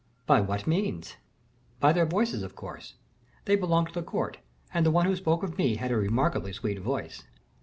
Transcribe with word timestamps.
"By 0.25 0.41
what 0.41 0.65
means?" 0.65 1.17
"By 1.79 1.93
their 1.93 2.07
voices, 2.07 2.41
of 2.41 2.55
course. 2.55 2.95
They 3.45 3.55
belong 3.55 3.85
to 3.85 3.93
the 3.93 4.01
court, 4.01 4.39
and 4.73 4.83
the 4.83 4.89
one 4.89 5.05
who 5.05 5.15
spoke 5.15 5.43
of 5.43 5.59
me 5.59 5.75
had 5.75 5.91
a 5.91 5.95
remarkably 5.95 6.53
sweet 6.53 6.79
voice." 6.79 7.21